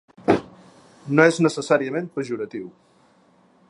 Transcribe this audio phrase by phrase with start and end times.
[1.19, 2.69] No és necessàriament pejoratiu.